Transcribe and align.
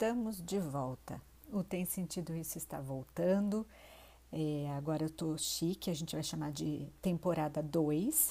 Estamos 0.00 0.40
de 0.40 0.60
volta. 0.60 1.20
O 1.52 1.64
Tem 1.64 1.84
Sentido 1.84 2.32
Isso 2.36 2.56
está 2.56 2.80
voltando. 2.80 3.66
É, 4.30 4.70
agora 4.76 5.02
eu 5.02 5.10
tô 5.10 5.36
chique, 5.36 5.90
a 5.90 5.94
gente 5.94 6.14
vai 6.14 6.22
chamar 6.22 6.52
de 6.52 6.86
temporada 7.02 7.60
2. 7.60 8.30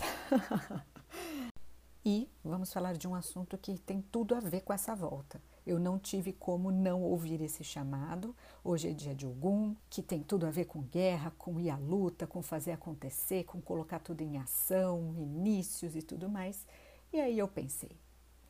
e 2.06 2.30
vamos 2.42 2.72
falar 2.72 2.96
de 2.96 3.06
um 3.06 3.14
assunto 3.14 3.58
que 3.58 3.78
tem 3.80 4.02
tudo 4.02 4.34
a 4.34 4.40
ver 4.40 4.62
com 4.62 4.72
essa 4.72 4.96
volta. 4.96 5.42
Eu 5.66 5.78
não 5.78 6.00
tive 6.00 6.32
como 6.32 6.72
não 6.72 7.04
ouvir 7.04 7.42
esse 7.42 7.66
chamado. 7.66 8.34
Hoje 8.64 8.88
é 8.88 8.94
dia 8.94 9.14
de 9.14 9.28
Ogum, 9.28 9.76
que 9.90 10.02
tem 10.02 10.24
tudo 10.24 10.46
a 10.46 10.50
ver 10.50 10.68
com 10.68 10.84
guerra, 10.84 11.34
com 11.38 11.60
ir 11.60 11.70
à 11.70 11.76
luta, 11.76 12.26
com 12.26 12.42
fazer 12.42 12.72
acontecer, 12.72 13.44
com 13.44 13.60
colocar 13.60 14.00
tudo 14.00 14.22
em 14.22 14.38
ação, 14.38 15.14
inícios 15.18 15.98
e 15.98 16.02
tudo 16.02 16.30
mais. 16.30 16.66
E 17.12 17.20
aí 17.20 17.38
eu 17.38 17.48
pensei, 17.50 17.92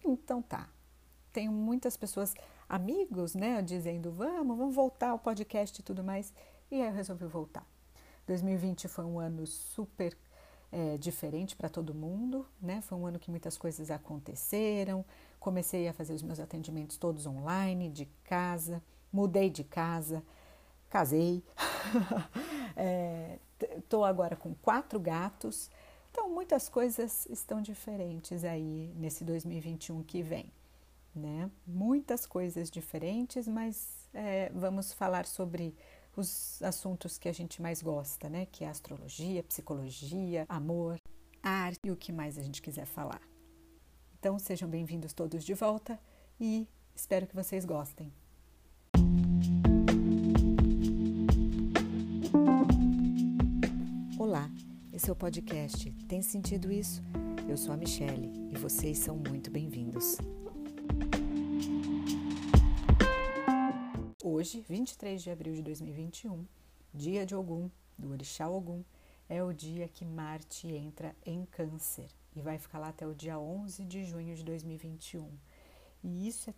então 0.05 0.39
tá. 0.39 0.69
Tenho 1.33 1.51
muitas 1.51 1.97
pessoas 1.97 2.35
amigos, 2.67 3.33
né, 3.35 3.61
dizendo 3.61 4.11
vamos, 4.11 4.57
vamos 4.57 4.75
voltar 4.75 5.09
ao 5.09 5.19
podcast 5.19 5.79
e 5.79 5.83
tudo 5.83 6.03
mais. 6.03 6.33
E 6.69 6.81
aí 6.81 6.87
eu 6.87 6.93
resolvi 6.93 7.25
voltar. 7.25 7.65
2020 8.25 8.87
foi 8.87 9.05
um 9.05 9.19
ano 9.19 9.47
super 9.47 10.15
é, 10.71 10.97
diferente 10.97 11.55
para 11.55 11.69
todo 11.69 11.93
mundo, 11.93 12.45
né? 12.61 12.81
Foi 12.81 12.97
um 12.97 13.05
ano 13.05 13.17
que 13.17 13.31
muitas 13.31 13.57
coisas 13.57 13.89
aconteceram. 13.89 15.05
Comecei 15.39 15.87
a 15.87 15.93
fazer 15.93 16.13
os 16.13 16.21
meus 16.21 16.39
atendimentos 16.39 16.97
todos 16.97 17.25
online, 17.25 17.89
de 17.89 18.05
casa, 18.23 18.83
mudei 19.11 19.49
de 19.49 19.63
casa, 19.63 20.21
casei. 20.89 21.41
Estou 23.77 24.03
é, 24.05 24.09
agora 24.09 24.35
com 24.35 24.53
quatro 24.55 24.99
gatos. 24.99 25.69
Então, 26.11 26.29
muitas 26.29 26.67
coisas 26.67 27.25
estão 27.29 27.61
diferentes 27.61 28.43
aí 28.43 28.91
nesse 28.97 29.23
2021 29.23 30.03
que 30.03 30.21
vem 30.21 30.51
né? 31.17 31.49
Muitas 31.65 32.25
coisas 32.25 32.69
diferentes, 32.69 33.47
mas 33.47 34.07
é, 34.13 34.51
vamos 34.53 34.93
falar 34.93 35.25
sobre 35.25 35.75
os 36.15 36.61
assuntos 36.63 37.17
que 37.17 37.29
a 37.29 37.33
gente 37.33 37.61
mais 37.61 37.81
gosta, 37.81 38.29
né? 38.29 38.45
Que 38.45 38.63
é 38.63 38.69
astrologia, 38.69 39.43
psicologia, 39.43 40.45
amor, 40.49 40.99
arte 41.41 41.79
e 41.83 41.91
o 41.91 41.95
que 41.95 42.11
mais 42.11 42.37
a 42.37 42.41
gente 42.41 42.61
quiser 42.61 42.85
falar. 42.85 43.21
Então 44.19 44.39
sejam 44.39 44.67
bem-vindos 44.67 45.13
todos 45.13 45.43
de 45.43 45.53
volta 45.53 45.99
e 46.39 46.67
espero 46.95 47.27
que 47.27 47.35
vocês 47.35 47.65
gostem. 47.65 48.11
Olá, 54.17 54.49
esse 54.91 55.09
é 55.09 55.13
o 55.13 55.15
podcast 55.15 55.91
Tem 56.07 56.21
Sentido 56.21 56.71
Isso? 56.71 57.03
Eu 57.47 57.55
sou 57.55 57.73
a 57.73 57.77
Michele 57.77 58.49
e 58.51 58.57
vocês 58.57 58.97
são 58.97 59.15
muito 59.15 59.49
bem-vindos. 59.49 60.17
Hoje, 64.23 64.61
23 64.61 65.23
de 65.23 65.31
abril 65.31 65.53
de 65.55 65.61
2021, 65.63 66.45
dia 66.93 67.25
de 67.25 67.33
Ogum, 67.33 67.69
do 67.97 68.11
Orixá 68.11 68.49
Ogum, 68.49 68.83
é 69.29 69.43
o 69.43 69.53
dia 69.53 69.87
que 69.87 70.05
Marte 70.05 70.67
entra 70.67 71.15
em 71.25 71.45
Câncer 71.45 72.09
e 72.35 72.41
vai 72.41 72.57
ficar 72.57 72.79
lá 72.79 72.89
até 72.89 73.07
o 73.07 73.15
dia 73.15 73.39
11 73.39 73.83
de 73.85 74.03
junho 74.05 74.35
de 74.35 74.43
2021. 74.43 75.29
E 76.03 76.27
isso 76.27 76.49
é 76.49 76.53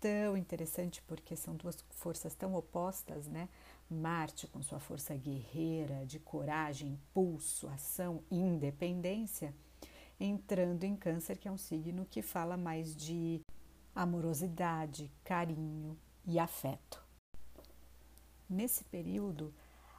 tão 0.00 0.36
interessante 0.36 1.02
porque 1.02 1.36
são 1.36 1.56
duas 1.56 1.84
forças 1.90 2.34
tão 2.34 2.54
opostas, 2.54 3.26
né? 3.26 3.48
Marte 3.90 4.46
com 4.46 4.62
sua 4.62 4.78
força 4.78 5.14
guerreira, 5.14 6.04
de 6.06 6.18
coragem, 6.18 6.90
impulso, 6.90 7.68
ação, 7.68 8.22
independência, 8.30 9.54
entrando 10.18 10.84
em 10.84 10.96
Câncer, 10.96 11.38
que 11.38 11.48
é 11.48 11.52
um 11.52 11.58
signo 11.58 12.06
que 12.08 12.22
fala 12.22 12.56
mais 12.56 12.94
de 12.94 13.40
amorosidade, 13.94 15.10
carinho, 15.24 15.98
e 16.24 16.38
afeto. 16.38 17.02
Nesse 18.48 18.84
período, 18.84 19.52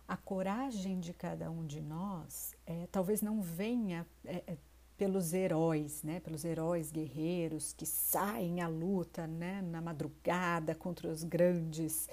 a 0.07 0.15
coragem 0.15 0.99
de 0.99 1.13
cada 1.13 1.49
um 1.49 1.65
de 1.65 1.81
nós 1.81 2.55
é, 2.65 2.87
talvez 2.91 3.21
não 3.21 3.41
venha 3.41 4.05
é, 4.25 4.43
é, 4.47 4.57
pelos 4.97 5.33
heróis, 5.33 6.03
né? 6.03 6.19
pelos 6.19 6.45
heróis 6.45 6.91
guerreiros 6.91 7.73
que 7.73 7.85
saem 7.85 8.61
à 8.61 8.67
luta 8.67 9.25
né? 9.25 9.61
na 9.61 9.81
madrugada 9.81 10.75
contra 10.75 11.07
os 11.09 11.23
grandes 11.23 12.07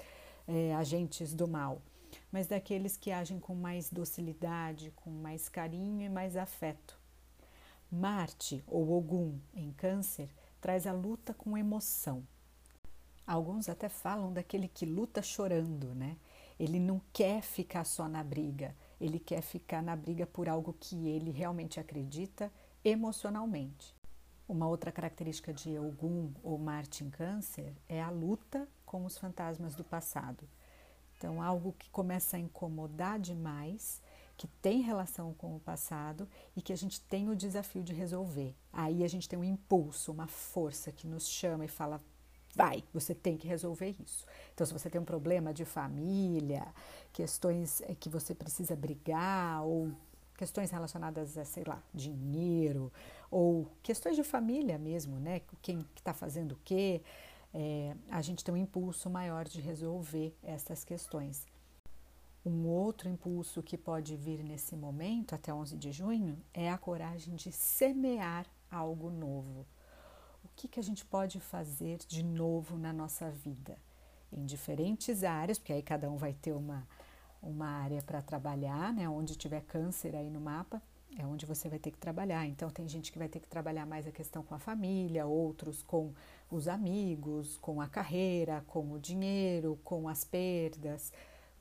é, 0.47 0.73
agentes 0.75 1.33
do 1.33 1.47
mal, 1.47 1.81
mas 2.31 2.47
daqueles 2.47 2.97
que 2.97 3.11
agem 3.11 3.39
com 3.39 3.53
mais 3.53 3.89
docilidade, 3.89 4.91
com 4.95 5.09
mais 5.09 5.47
carinho 5.47 6.01
e 6.01 6.09
mais 6.09 6.35
afeto. 6.35 7.00
Marte, 7.91 8.63
ou 8.67 8.97
Ogum, 8.97 9.37
em 9.53 9.71
Câncer, 9.73 10.29
traz 10.61 10.87
a 10.87 10.93
luta 10.93 11.33
com 11.33 11.57
emoção 11.57 12.25
Alguns 13.25 13.69
até 13.69 13.87
falam 13.87 14.33
daquele 14.33 14.67
que 14.67 14.85
luta 14.85 15.21
chorando, 15.21 15.95
né? 15.95 16.17
Ele 16.59 16.79
não 16.81 17.01
quer 17.13 17.41
ficar 17.41 17.85
só 17.85 18.07
na 18.09 18.21
briga, 18.21 18.75
ele 18.99 19.19
quer 19.19 19.41
ficar 19.41 19.81
na 19.81 19.95
briga 19.95 20.27
por 20.27 20.49
algo 20.49 20.75
que 20.77 21.07
ele 21.07 21.31
realmente 21.31 21.79
acredita 21.79 22.51
emocionalmente. 22.83 23.95
Uma 24.49 24.67
outra 24.67 24.91
característica 24.91 25.53
de 25.53 25.79
Ogum 25.79 26.31
ou 26.43 26.57
Marte 26.57 27.05
em 27.05 27.09
Câncer 27.09 27.73
é 27.87 28.01
a 28.01 28.09
luta 28.09 28.67
com 28.85 29.05
os 29.05 29.17
fantasmas 29.17 29.75
do 29.75 29.83
passado. 29.85 30.43
Então, 31.17 31.41
algo 31.41 31.73
que 31.79 31.89
começa 31.89 32.35
a 32.35 32.39
incomodar 32.39 33.17
demais, 33.17 34.01
que 34.41 34.47
tem 34.47 34.81
relação 34.81 35.35
com 35.35 35.55
o 35.55 35.59
passado 35.59 36.27
e 36.55 36.63
que 36.63 36.73
a 36.73 36.75
gente 36.75 36.99
tem 37.01 37.29
o 37.29 37.35
desafio 37.35 37.83
de 37.83 37.93
resolver. 37.93 38.55
Aí 38.73 39.03
a 39.03 39.07
gente 39.07 39.29
tem 39.29 39.37
um 39.37 39.43
impulso, 39.43 40.11
uma 40.11 40.25
força 40.25 40.91
que 40.91 41.05
nos 41.05 41.29
chama 41.29 41.63
e 41.63 41.67
fala: 41.67 42.01
Vai, 42.55 42.83
você 42.91 43.13
tem 43.13 43.37
que 43.37 43.47
resolver 43.47 43.95
isso. 44.03 44.25
Então, 44.51 44.65
se 44.65 44.73
você 44.73 44.89
tem 44.89 44.99
um 44.99 45.05
problema 45.05 45.53
de 45.53 45.63
família, 45.63 46.73
questões 47.13 47.81
é, 47.81 47.93
que 47.93 48.09
você 48.09 48.33
precisa 48.33 48.75
brigar, 48.75 49.63
ou 49.63 49.91
questões 50.35 50.71
relacionadas 50.71 51.37
a, 51.37 51.45
sei 51.45 51.63
lá, 51.63 51.79
dinheiro, 51.93 52.91
ou 53.29 53.67
questões 53.83 54.15
de 54.15 54.23
família 54.23 54.79
mesmo, 54.79 55.19
né? 55.19 55.41
Quem 55.61 55.85
está 55.95 56.15
fazendo 56.15 56.53
o 56.53 56.59
quê, 56.65 57.03
é, 57.53 57.95
a 58.09 58.23
gente 58.23 58.43
tem 58.43 58.51
um 58.51 58.57
impulso 58.57 59.07
maior 59.07 59.45
de 59.47 59.61
resolver 59.61 60.35
essas 60.41 60.83
questões. 60.83 61.45
Um 62.45 62.65
outro 62.65 63.07
impulso 63.07 63.61
que 63.61 63.77
pode 63.77 64.15
vir 64.15 64.43
nesse 64.43 64.75
momento, 64.75 65.35
até 65.35 65.53
11 65.53 65.77
de 65.77 65.91
junho, 65.91 66.37
é 66.53 66.69
a 66.69 66.77
coragem 66.77 67.35
de 67.35 67.51
semear 67.51 68.45
algo 68.69 69.09
novo 69.09 69.65
o 70.43 70.49
que, 70.55 70.67
que 70.67 70.79
a 70.79 70.83
gente 70.83 71.05
pode 71.05 71.39
fazer 71.39 71.99
de 72.07 72.23
novo 72.23 72.77
na 72.77 72.91
nossa 72.91 73.29
vida, 73.29 73.77
em 74.31 74.45
diferentes 74.45 75.23
áreas, 75.23 75.57
porque 75.57 75.73
aí 75.73 75.81
cada 75.81 76.09
um 76.09 76.17
vai 76.17 76.33
ter 76.33 76.53
uma, 76.53 76.87
uma 77.41 77.67
área 77.67 78.01
para 78.01 78.21
trabalhar, 78.21 78.93
né? 78.93 79.07
Onde 79.07 79.35
tiver 79.35 79.61
câncer 79.61 80.15
aí 80.15 80.29
no 80.29 80.39
mapa, 80.39 80.81
é 81.17 81.25
onde 81.25 81.45
você 81.45 81.67
vai 81.67 81.79
ter 81.79 81.91
que 81.91 81.97
trabalhar. 81.97 82.45
Então, 82.47 82.69
tem 82.69 82.87
gente 82.87 83.11
que 83.11 83.19
vai 83.19 83.27
ter 83.27 83.39
que 83.39 83.47
trabalhar 83.47 83.85
mais 83.85 84.07
a 84.07 84.11
questão 84.11 84.43
com 84.43 84.55
a 84.55 84.59
família, 84.59 85.25
outros 85.25 85.83
com 85.83 86.13
os 86.49 86.67
amigos, 86.67 87.57
com 87.57 87.81
a 87.81 87.87
carreira, 87.87 88.63
com 88.67 88.91
o 88.93 88.99
dinheiro, 88.99 89.79
com 89.83 90.07
as 90.07 90.23
perdas, 90.23 91.11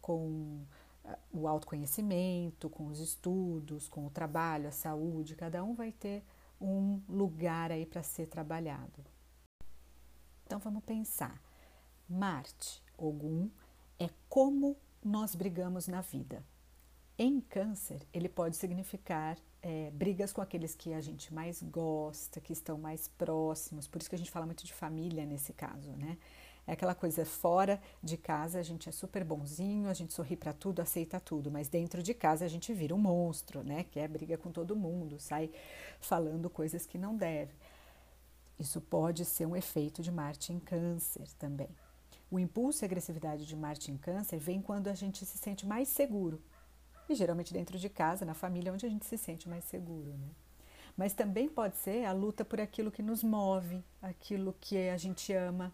com 0.00 0.64
ah, 1.04 1.18
o 1.32 1.46
autoconhecimento, 1.46 2.68
com 2.68 2.86
os 2.86 3.00
estudos, 3.00 3.88
com 3.88 4.06
o 4.06 4.10
trabalho, 4.10 4.68
a 4.68 4.72
saúde. 4.72 5.36
Cada 5.36 5.62
um 5.62 5.74
vai 5.74 5.92
ter 5.92 6.24
um 6.60 7.00
lugar 7.08 7.72
aí 7.72 7.86
para 7.86 8.02
ser 8.02 8.26
trabalhado. 8.26 9.04
Então 10.44 10.58
vamos 10.58 10.84
pensar. 10.84 11.40
Marte, 12.08 12.82
Ogum, 12.98 13.48
é 13.98 14.10
como 14.28 14.76
nós 15.02 15.34
brigamos 15.34 15.86
na 15.86 16.00
vida. 16.00 16.44
Em 17.16 17.40
câncer, 17.40 18.06
ele 18.12 18.28
pode 18.28 18.56
significar 18.56 19.38
é, 19.62 19.90
brigas 19.90 20.32
com 20.32 20.40
aqueles 20.40 20.74
que 20.74 20.92
a 20.92 21.00
gente 21.00 21.32
mais 21.32 21.62
gosta, 21.62 22.40
que 22.40 22.52
estão 22.52 22.78
mais 22.78 23.08
próximos, 23.08 23.86
por 23.86 24.00
isso 24.00 24.08
que 24.08 24.16
a 24.16 24.18
gente 24.18 24.30
fala 24.30 24.46
muito 24.46 24.64
de 24.64 24.72
família 24.72 25.26
nesse 25.26 25.52
caso, 25.52 25.92
né? 25.92 26.18
É 26.66 26.72
aquela 26.72 26.94
coisa 26.94 27.24
fora 27.24 27.80
de 28.02 28.16
casa 28.16 28.58
a 28.58 28.62
gente 28.62 28.88
é 28.88 28.92
super 28.92 29.24
bonzinho, 29.24 29.88
a 29.88 29.94
gente 29.94 30.12
sorri 30.12 30.36
para 30.36 30.52
tudo, 30.52 30.80
aceita 30.80 31.18
tudo, 31.18 31.50
mas 31.50 31.68
dentro 31.68 32.02
de 32.02 32.14
casa 32.14 32.44
a 32.44 32.48
gente 32.48 32.72
vira 32.72 32.94
um 32.94 32.98
monstro, 32.98 33.62
né? 33.62 33.84
Que 33.84 33.98
é 33.98 34.06
briga 34.06 34.38
com 34.38 34.50
todo 34.50 34.76
mundo, 34.76 35.18
sai 35.18 35.50
falando 36.00 36.48
coisas 36.48 36.86
que 36.86 36.98
não 36.98 37.16
deve. 37.16 37.52
Isso 38.58 38.80
pode 38.80 39.24
ser 39.24 39.46
um 39.46 39.56
efeito 39.56 40.02
de 40.02 40.12
Marte 40.12 40.52
em 40.52 40.60
Câncer 40.60 41.26
também. 41.38 41.70
O 42.30 42.38
impulso 42.38 42.84
e 42.84 42.86
agressividade 42.86 43.44
de 43.46 43.56
Marte 43.56 43.90
em 43.90 43.96
Câncer 43.96 44.38
vem 44.38 44.62
quando 44.62 44.88
a 44.88 44.94
gente 44.94 45.24
se 45.24 45.38
sente 45.38 45.66
mais 45.66 45.88
seguro. 45.88 46.40
E 47.08 47.14
geralmente 47.14 47.52
dentro 47.52 47.76
de 47.76 47.88
casa, 47.88 48.24
na 48.24 48.34
família, 48.34 48.72
onde 48.72 48.86
a 48.86 48.88
gente 48.88 49.04
se 49.04 49.18
sente 49.18 49.48
mais 49.48 49.64
seguro, 49.64 50.12
né? 50.12 50.28
Mas 50.96 51.12
também 51.12 51.48
pode 51.48 51.76
ser 51.78 52.04
a 52.04 52.12
luta 52.12 52.44
por 52.44 52.60
aquilo 52.60 52.90
que 52.90 53.02
nos 53.02 53.24
move, 53.24 53.82
aquilo 54.00 54.54
que 54.60 54.90
a 54.90 54.96
gente 54.96 55.32
ama, 55.32 55.72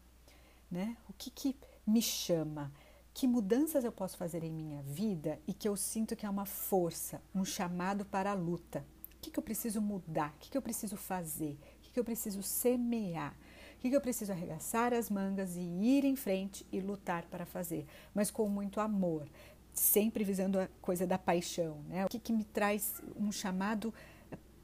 né? 0.71 0.97
O 1.09 1.13
que, 1.13 1.31
que 1.31 1.57
me 1.87 2.03
chama? 2.03 2.73
Que 3.15 3.27
mudanças 3.27 3.85
eu 3.85 3.93
posso 3.93 4.17
fazer 4.17 4.45
em 4.45 4.53
minha 4.53 4.83
vida 4.83 5.41
e 5.47 5.55
que 5.55 5.69
eu 5.69 5.77
sinto 5.77 6.15
que 6.15 6.27
é 6.27 6.31
uma 6.31 6.47
força, 6.47 7.23
um 7.35 7.45
chamado 7.45 8.05
para 8.05 8.31
a 8.31 8.35
luta? 8.35 8.85
O 9.15 9.21
que, 9.21 9.31
que 9.31 9.39
eu 9.39 9.43
preciso 9.43 9.81
mudar? 9.81 10.35
O 10.37 10.39
que, 10.39 10.51
que 10.51 10.59
eu 10.59 10.63
preciso 10.63 10.97
fazer? 10.97 11.59
O 11.79 11.83
que, 11.83 11.91
que 11.93 12.01
eu 12.01 12.05
preciso 12.05 12.43
semear? 12.43 13.35
O 13.77 13.79
que, 13.79 13.91
que, 13.91 13.97
eu 13.97 14.01
preciso 14.01 14.33
arregaçar 14.33 14.93
as 14.93 15.11
mangas 15.11 15.57
e 15.57 15.61
ir 15.61 16.05
em 16.05 16.17
frente 16.17 16.67
e 16.73 16.81
lutar 16.81 17.25
para 17.27 17.45
fazer, 17.45 17.87
mas 18.15 18.31
com 18.31 18.49
muito 18.49 18.81
amor, 18.81 19.29
sempre 19.73 20.25
visando 20.25 20.59
a 20.59 20.69
coisa 20.81 21.07
da 21.07 21.19
paixão, 21.19 21.83
né? 21.89 22.05
O 22.05 22.09
que, 22.09 22.19
que 22.19 22.33
me 22.33 22.45
traz 22.45 23.01
um 23.15 23.31
chamado 23.31 23.93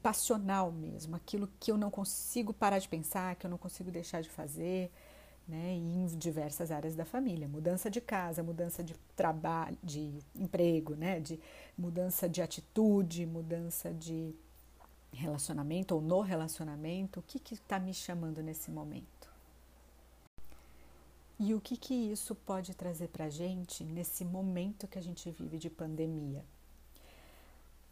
passional 0.03 0.69
mesmo, 0.69 1.15
aquilo 1.15 1.49
que 1.59 1.71
eu 1.71 1.77
não 1.77 1.89
consigo 1.89 2.53
parar 2.53 2.77
de 2.77 2.89
pensar, 2.89 3.35
que 3.35 3.45
eu 3.45 3.49
não 3.49 3.57
consigo 3.57 3.89
deixar 3.89 4.21
de 4.21 4.29
fazer, 4.29 4.91
né? 5.47 5.73
Em 5.73 6.05
diversas 6.17 6.71
áreas 6.71 6.95
da 6.95 7.05
família, 7.05 7.47
mudança 7.47 7.89
de 7.89 7.99
casa, 7.99 8.43
mudança 8.43 8.83
de 8.83 8.95
trabalho, 9.15 9.77
de 9.83 10.19
emprego, 10.35 10.95
né? 10.95 11.19
De 11.19 11.39
mudança 11.77 12.29
de 12.29 12.41
atitude, 12.41 13.25
mudança 13.25 13.93
de 13.93 14.35
relacionamento 15.11 15.95
ou 15.95 16.01
no 16.01 16.21
relacionamento, 16.21 17.19
o 17.19 17.23
que 17.23 17.53
está 17.53 17.79
me 17.79 17.93
chamando 17.93 18.41
nesse 18.41 18.71
momento? 18.71 19.31
E 21.39 21.53
o 21.53 21.59
que, 21.59 21.75
que 21.75 21.93
isso 21.93 22.35
pode 22.35 22.73
trazer 22.73 23.09
para 23.09 23.25
a 23.25 23.29
gente 23.29 23.83
nesse 23.83 24.23
momento 24.23 24.87
que 24.87 24.97
a 24.97 25.01
gente 25.01 25.29
vive 25.31 25.57
de 25.57 25.69
pandemia? 25.69 26.43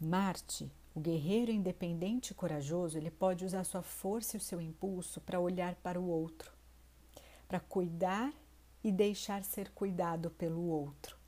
Marte, 0.00 0.70
o 0.94 1.00
guerreiro 1.00 1.50
independente 1.50 2.30
e 2.30 2.34
corajoso, 2.34 2.96
ele 2.96 3.10
pode 3.10 3.44
usar 3.44 3.64
sua 3.64 3.82
força 3.82 4.36
e 4.36 4.38
o 4.38 4.42
seu 4.42 4.60
impulso 4.60 5.20
para 5.20 5.40
olhar 5.40 5.74
para 5.76 6.00
o 6.00 6.08
outro, 6.08 6.52
para 7.52 7.60
cuidar 7.60 8.32
e 8.82 8.90
deixar 8.90 9.44
ser 9.44 9.68
cuidado 9.72 10.30
pelo 10.30 10.62
outro. 10.68 11.18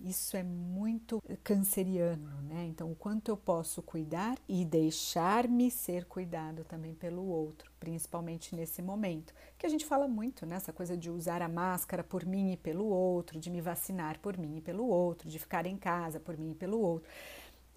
Isso 0.00 0.36
é 0.36 0.42
muito 0.42 1.22
canceriano, 1.44 2.42
né? 2.42 2.66
Então, 2.66 2.90
o 2.90 2.96
quanto 2.96 3.30
eu 3.30 3.36
posso 3.36 3.80
cuidar 3.80 4.36
e 4.48 4.64
deixar-me 4.64 5.70
ser 5.70 6.06
cuidado 6.06 6.64
também 6.64 6.92
pelo 6.92 7.24
outro, 7.24 7.70
principalmente 7.78 8.56
nesse 8.56 8.82
momento, 8.82 9.32
que 9.56 9.64
a 9.64 9.68
gente 9.68 9.86
fala 9.86 10.08
muito 10.08 10.44
né? 10.44 10.58
coisa 10.74 10.96
de 10.96 11.08
usar 11.08 11.40
a 11.40 11.48
máscara 11.48 12.02
por 12.02 12.26
mim 12.26 12.54
e 12.54 12.56
pelo 12.56 12.86
outro, 12.86 13.38
de 13.38 13.48
me 13.48 13.60
vacinar 13.60 14.18
por 14.18 14.36
mim 14.36 14.56
e 14.56 14.60
pelo 14.60 14.84
outro, 14.88 15.28
de 15.28 15.38
ficar 15.38 15.66
em 15.66 15.76
casa 15.76 16.18
por 16.18 16.36
mim 16.36 16.50
e 16.50 16.54
pelo 16.56 16.80
outro. 16.80 17.08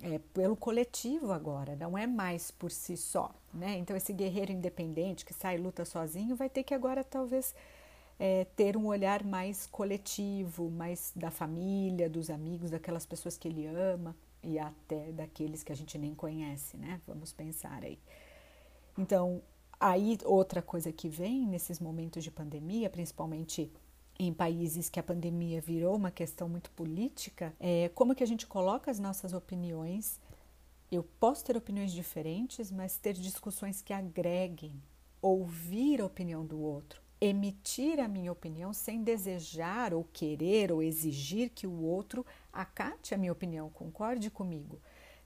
É 0.01 0.17
pelo 0.33 0.55
coletivo 0.55 1.31
agora, 1.31 1.75
não 1.75 1.95
é 1.95 2.07
mais 2.07 2.49
por 2.49 2.71
si 2.71 2.97
só, 2.97 3.31
né? 3.53 3.77
Então, 3.77 3.95
esse 3.95 4.11
guerreiro 4.11 4.51
independente 4.51 5.23
que 5.23 5.33
sai 5.33 5.57
e 5.57 5.59
luta 5.59 5.85
sozinho 5.85 6.35
vai 6.35 6.49
ter 6.49 6.63
que 6.63 6.73
agora 6.73 7.03
talvez 7.03 7.53
é, 8.19 8.45
ter 8.55 8.77
um 8.77 8.87
olhar 8.87 9.23
mais 9.23 9.65
coletivo, 9.67 10.69
mais 10.69 11.11
da 11.15 11.31
família, 11.31 12.09
dos 12.09 12.29
amigos, 12.29 12.71
daquelas 12.71 13.05
pessoas 13.05 13.37
que 13.37 13.47
ele 13.47 13.65
ama 13.65 14.15
e 14.41 14.59
até 14.59 15.11
daqueles 15.11 15.63
que 15.63 15.71
a 15.71 15.75
gente 15.75 15.97
nem 15.97 16.13
conhece, 16.13 16.77
né? 16.77 17.01
Vamos 17.07 17.31
pensar 17.31 17.83
aí. 17.83 17.97
Então, 18.97 19.41
aí 19.79 20.17
outra 20.25 20.61
coisa 20.61 20.91
que 20.91 21.09
vem 21.09 21.47
nesses 21.47 21.79
momentos 21.79 22.23
de 22.23 22.31
pandemia, 22.31 22.89
principalmente 22.89 23.71
em 24.19 24.31
países 24.31 24.89
que 24.89 24.99
a 24.99 25.03
pandemia 25.03 25.59
virou 25.59 25.95
uma 25.95 26.11
questão 26.11 26.47
muito 26.47 26.69
política, 26.71 27.53
é 27.59 27.89
como 27.95 28.15
que 28.15 28.23
a 28.23 28.27
gente 28.27 28.45
coloca 28.45 28.91
as 28.91 28.99
nossas 28.99 29.33
opiniões. 29.33 30.19
Eu 30.91 31.03
posso 31.19 31.43
ter 31.43 31.57
opiniões 31.57 31.91
diferentes, 31.91 32.71
mas 32.71 32.97
ter 32.97 33.13
discussões 33.13 33.81
que 33.81 33.91
agreguem, 33.91 34.79
ouvir 35.21 35.99
a 36.01 36.05
opinião 36.05 36.45
do 36.45 36.59
outro, 36.59 37.02
emitir 37.25 38.01
a 38.01 38.07
minha 38.07 38.31
opinião 38.31 38.73
sem 38.73 39.01
desejar 39.01 39.93
ou 39.93 40.03
querer 40.11 40.73
ou 40.73 40.83
exigir 40.83 41.49
que 41.49 41.65
o 41.65 41.81
outro 41.81 42.25
acate 42.51 43.15
a 43.15 43.17
minha 43.17 43.31
opinião, 43.31 43.69
concorde 43.69 44.29
comigo. 44.29 44.81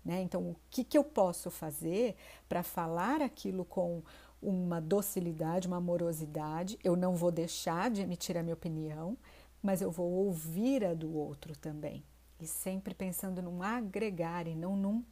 Né? 0.06 0.22
Então, 0.22 0.42
o 0.44 0.56
que, 0.70 0.84
que 0.84 0.96
eu 0.96 1.04
posso 1.04 1.50
fazer 1.50 2.16
para 2.48 2.62
falar 2.62 3.20
aquilo 3.20 3.66
com 3.66 4.04
uma 4.40 4.80
docilidade, 4.80 5.68
uma 5.68 5.78
amorosidade? 5.78 6.78
Eu 6.84 6.96
não 6.96 7.16
vou 7.16 7.32
deixar 7.32 7.90
de 7.90 8.04
emitir 8.04 8.38
a 8.38 8.44
minha 8.44 8.54
opinião, 8.54 9.18
mas 9.62 9.82
eu 9.82 9.90
vou 9.90 10.12
ouvir 10.12 10.86
a 10.86 10.94
do 10.94 11.12
outro 11.16 11.58
também. 11.58 12.04
E 12.40 12.46
sempre 12.46 12.94
pensando 12.94 13.42
num 13.42 13.64
agregar 13.64 14.46
e 14.46 14.54
não 14.54 14.78
num 14.78 15.04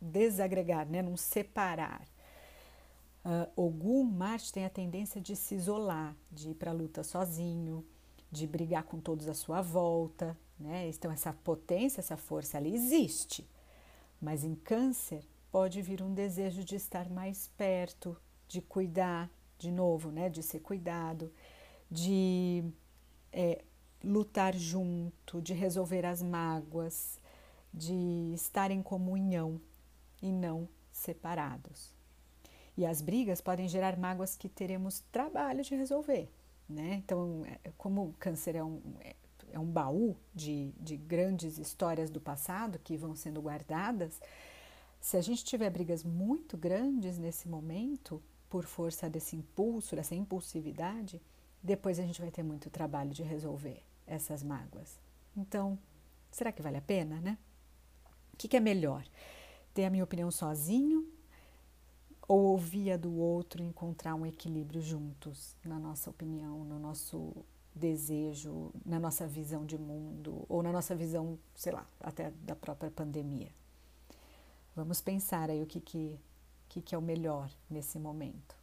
desagregar, 0.00 0.88
né? 0.88 1.02
num 1.02 1.16
separar. 1.16 2.06
Uh, 3.24 3.48
Ogum, 3.54 4.02
Marte, 4.02 4.52
tem 4.52 4.64
a 4.64 4.70
tendência 4.70 5.20
de 5.20 5.36
se 5.36 5.54
isolar, 5.54 6.16
de 6.30 6.50
ir 6.50 6.54
para 6.54 6.72
a 6.72 6.74
luta 6.74 7.04
sozinho, 7.04 7.84
de 8.30 8.46
brigar 8.46 8.82
com 8.82 8.98
todos 8.98 9.28
à 9.28 9.34
sua 9.34 9.62
volta. 9.62 10.36
Né? 10.58 10.88
Então, 10.88 11.10
essa 11.10 11.32
potência, 11.32 12.00
essa 12.00 12.16
força, 12.16 12.56
ela 12.56 12.68
existe. 12.68 13.48
Mas 14.20 14.42
em 14.42 14.54
Câncer, 14.54 15.24
pode 15.52 15.80
vir 15.82 16.02
um 16.02 16.12
desejo 16.12 16.64
de 16.64 16.74
estar 16.74 17.08
mais 17.10 17.48
perto, 17.56 18.16
de 18.48 18.60
cuidar, 18.60 19.30
de 19.58 19.70
novo, 19.70 20.10
né? 20.10 20.28
de 20.28 20.42
ser 20.42 20.60
cuidado, 20.60 21.32
de 21.88 22.64
é, 23.32 23.62
lutar 24.02 24.54
junto, 24.54 25.40
de 25.40 25.52
resolver 25.52 26.04
as 26.04 26.22
mágoas, 26.22 27.20
de 27.72 28.32
estar 28.34 28.70
em 28.70 28.82
comunhão 28.82 29.60
e 30.20 30.32
não 30.32 30.68
separados. 30.90 32.01
E 32.76 32.86
as 32.86 33.02
brigas 33.02 33.40
podem 33.40 33.68
gerar 33.68 33.98
mágoas 33.98 34.36
que 34.36 34.48
teremos 34.48 35.00
trabalho 35.12 35.62
de 35.62 35.74
resolver. 35.74 36.30
Né? 36.68 37.02
Então, 37.04 37.42
é, 37.44 37.70
como 37.76 38.08
o 38.08 38.14
câncer 38.14 38.56
é 38.56 38.64
um, 38.64 38.80
é 39.52 39.58
um 39.58 39.66
baú 39.66 40.16
de, 40.34 40.72
de 40.80 40.96
grandes 40.96 41.58
histórias 41.58 42.10
do 42.10 42.20
passado 42.20 42.78
que 42.78 42.96
vão 42.96 43.14
sendo 43.14 43.40
guardadas, 43.42 44.20
se 45.00 45.16
a 45.16 45.20
gente 45.20 45.44
tiver 45.44 45.68
brigas 45.68 46.02
muito 46.02 46.56
grandes 46.56 47.18
nesse 47.18 47.48
momento, 47.48 48.22
por 48.48 48.64
força 48.64 49.08
desse 49.08 49.34
impulso, 49.34 49.96
dessa 49.96 50.14
impulsividade, 50.14 51.20
depois 51.62 51.98
a 51.98 52.02
gente 52.02 52.20
vai 52.20 52.30
ter 52.30 52.42
muito 52.42 52.70
trabalho 52.70 53.10
de 53.10 53.22
resolver 53.22 53.82
essas 54.06 54.42
mágoas. 54.42 54.98
Então, 55.36 55.78
será 56.30 56.52
que 56.52 56.62
vale 56.62 56.76
a 56.76 56.82
pena, 56.82 57.20
né? 57.20 57.38
O 58.32 58.36
que, 58.36 58.48
que 58.48 58.56
é 58.56 58.60
melhor? 58.60 59.04
Ter 59.72 59.84
a 59.84 59.90
minha 59.90 60.04
opinião 60.04 60.30
sozinho 60.30 61.10
ou 62.32 62.44
ouvir 62.44 62.92
a 62.92 62.96
do 62.96 63.14
outro 63.14 63.62
encontrar 63.62 64.14
um 64.14 64.24
equilíbrio 64.24 64.80
juntos, 64.80 65.54
na 65.62 65.78
nossa 65.78 66.08
opinião, 66.08 66.64
no 66.64 66.78
nosso 66.78 67.44
desejo, 67.74 68.72
na 68.86 68.98
nossa 68.98 69.26
visão 69.26 69.66
de 69.66 69.76
mundo, 69.76 70.46
ou 70.48 70.62
na 70.62 70.72
nossa 70.72 70.94
visão, 70.94 71.38
sei 71.54 71.72
lá, 71.72 71.86
até 72.00 72.30
da 72.42 72.56
própria 72.56 72.90
pandemia. 72.90 73.50
Vamos 74.74 74.98
pensar 75.02 75.50
aí 75.50 75.62
o 75.62 75.66
que, 75.66 75.78
que, 75.78 76.18
que, 76.70 76.80
que 76.80 76.94
é 76.94 76.98
o 76.98 77.02
melhor 77.02 77.50
nesse 77.68 77.98
momento. 77.98 78.56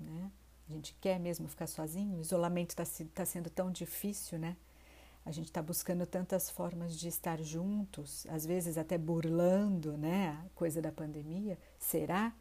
Né? 0.00 0.28
A 0.68 0.72
gente 0.72 0.92
quer 1.00 1.20
mesmo 1.20 1.46
ficar 1.46 1.68
sozinho? 1.68 2.18
O 2.18 2.20
isolamento 2.20 2.70
está 2.70 2.84
tá 3.14 3.24
sendo 3.24 3.48
tão 3.48 3.70
difícil, 3.70 4.36
né? 4.36 4.56
A 5.24 5.30
gente 5.30 5.46
está 5.46 5.62
buscando 5.62 6.04
tantas 6.06 6.50
formas 6.50 6.98
de 6.98 7.06
estar 7.06 7.40
juntos, 7.40 8.26
às 8.26 8.44
vezes 8.44 8.76
até 8.76 8.98
burlando 8.98 9.96
né, 9.96 10.40
a 10.44 10.48
coisa 10.56 10.82
da 10.82 10.90
pandemia. 10.90 11.56
Será? 11.78 12.34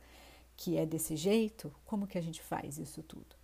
Que 0.55 0.77
é 0.77 0.85
desse 0.85 1.15
jeito, 1.15 1.73
como 1.85 2.07
que 2.07 2.17
a 2.17 2.21
gente 2.21 2.41
faz 2.41 2.77
isso 2.77 3.03
tudo? 3.03 3.35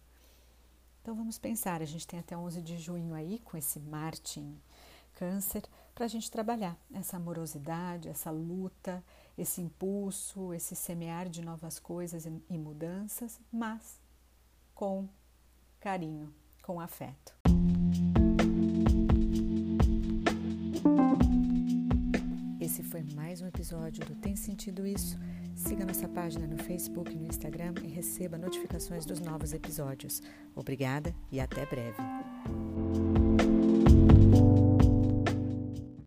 Então 1.02 1.16
vamos 1.16 1.38
pensar, 1.38 1.82
a 1.82 1.86
gente 1.86 2.06
tem 2.08 2.20
até 2.20 2.38
11 2.38 2.62
de 2.62 2.78
junho 2.78 3.14
aí 3.14 3.40
com 3.40 3.58
esse 3.58 3.80
Marte 3.80 4.40
em 4.40 4.62
Câncer 5.16 5.64
para 5.96 6.06
a 6.06 6.08
gente 6.08 6.32
trabalhar 6.32 6.78
essa 6.94 7.18
amorosidade, 7.18 8.08
essa 8.08 8.32
luta, 8.32 9.04
esse 9.38 9.62
impulso, 9.62 10.54
esse 10.54 10.76
semear 10.76 11.28
de 11.28 11.42
novas 11.42 11.80
coisas 11.80 12.26
e 12.26 12.58
mudanças, 12.58 13.40
mas 13.52 14.00
com 14.74 15.08
carinho, 15.80 16.34
com 16.62 16.80
afeto. 16.80 17.36
Esse 22.60 22.84
foi 22.84 23.04
mais 23.16 23.42
um 23.42 23.48
episódio 23.48 24.06
do 24.06 24.16
Tem 24.16 24.36
Sentido 24.36 24.86
Isso? 24.86 25.18
Siga 25.62 25.86
nossa 25.86 26.08
página 26.08 26.48
no 26.48 26.58
Facebook 26.58 27.14
e 27.14 27.20
no 27.20 27.28
Instagram 27.28 27.76
e 27.84 27.88
receba 27.88 28.36
notificações 28.36 29.06
dos 29.06 29.20
novos 29.20 29.54
episódios. 29.54 30.20
Obrigada 30.56 31.14
e 31.32 31.40
até 31.40 31.66
breve. 31.68 32.02